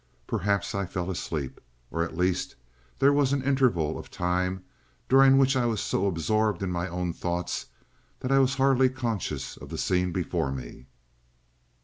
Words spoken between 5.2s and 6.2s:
which I was so